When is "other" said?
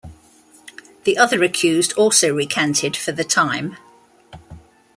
1.19-1.43